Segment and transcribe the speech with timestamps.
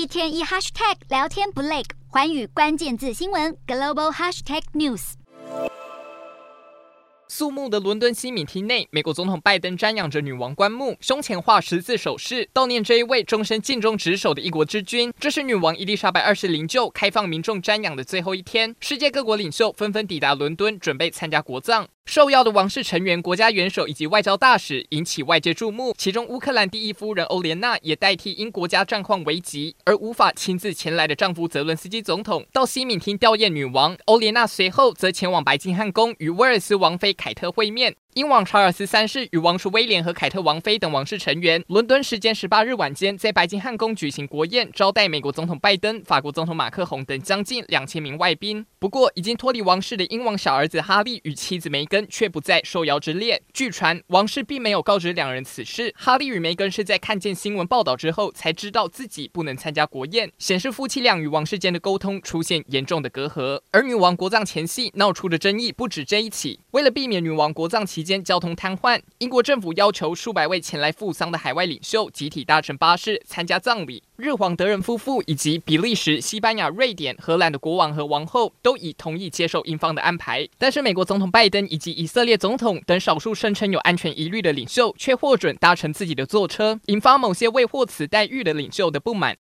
[0.00, 5.12] 一天一 hashtag 聊天不累，寰宇关键字新闻 global hashtag news。
[7.28, 15.12] 肃穆的伦敦西敏厅内，美国总统拜登瞻仰着女王棺木，胸前画十字手势，悼念这一位终身尽忠职守的一国之君。
[15.20, 21.86] 这是女王伊丽莎白二世灵柩开放民众瞻仰的最后一天，世界各国领袖纷纷抵达伦敦，准备参加国葬。
[22.06, 33.96] 受邀的王室成员、国家元首以及外交大使引起外界注目，其中乌克兰第一夫人欧莲娜也代替因国家战况危急而无法亲自前来的丈夫泽伦斯基总统到西敏厅吊唁女王。
[34.06, 37.94] 欧莲娜随后则前往白金汉宫与威尔斯王妃凯特会面。
[38.14, 48.66] 英王查尔斯三世与王储威廉和凯特王妃等王室成员，伦敦时间十八日晚间在白金汉宫举行国宴，招待美国总统拜登、法国总统马克宏等将近两千名外宾。
[48.80, 53.40] 不过，已经脱离王室的英王小儿子哈利与妻子梅根却不在受邀之列。
[53.52, 55.94] 据传，王室并没有告知两人此事。
[55.96, 63.60] 哈利与梅根是在看见新闻报道之后才知道自己不能参加国宴，显示夫妻俩与王室间的沟通出现严重的隔阂。
[63.70, 74.02] 而女王国葬前夕闹出的争议不止这一起，为了避免女王国葬期期间交通瘫痪，英国政府要求数百位前来赴丧的海外领袖集体搭乘巴士参加葬礼。
[74.16, 89.28] 日皇德仁夫妇以及比利时、西班牙、瑞典、荷兰的国王和王后都已同意接受英方的安排，但是美国总统拜登以及以色列总统等少数声称有安全疑虑的领袖却获准搭乘自己的座车，引发某些未获此待遇的领袖的不满。